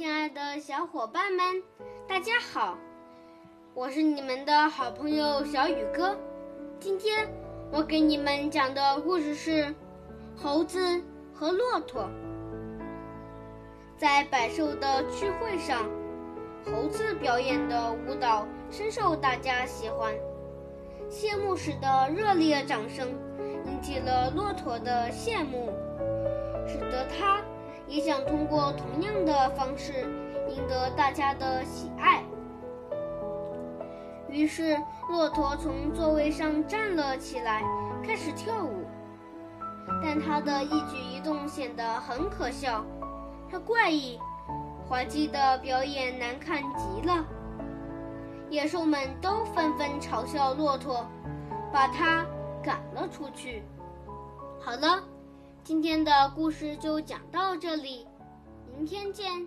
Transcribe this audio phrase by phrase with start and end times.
[0.00, 1.62] 亲爱的小伙伴们，
[2.08, 2.78] 大家好！
[3.74, 6.16] 我是你们的好朋友小雨哥。
[6.78, 7.28] 今天
[7.70, 9.64] 我给你们讲的故事是
[10.34, 11.02] 《猴子
[11.34, 12.04] 和骆驼》。
[13.98, 15.84] 在百兽的聚会上，
[16.64, 20.14] 猴子表演的舞蹈深受大家喜欢，
[21.10, 23.06] 谢幕时的热烈掌声
[23.66, 25.70] 引起了骆驼的羡慕，
[26.66, 27.39] 使得他。
[27.90, 29.92] 也想通过同样的方式
[30.48, 32.22] 赢得大家的喜爱。
[34.28, 34.78] 于是，
[35.10, 37.64] 骆驼从座位上站了起来，
[38.06, 38.86] 开始跳舞。
[40.00, 42.84] 但他的一举一动显得很可笑，
[43.50, 44.20] 他怪异、
[44.88, 47.24] 滑稽的表演难看极了。
[48.48, 51.04] 野兽们都纷纷嘲笑骆驼，
[51.72, 52.24] 把他
[52.62, 53.64] 赶了出去。
[54.60, 55.02] 好了。
[55.70, 58.04] 今天的故事就讲到这里，
[58.76, 59.46] 明天见。